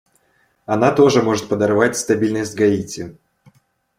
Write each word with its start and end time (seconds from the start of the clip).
Она 0.65 0.91
тоже 0.91 1.21
может 1.21 1.47
подорвать 1.47 1.95
стабильность 1.95 2.55
Гаити. 2.55 3.15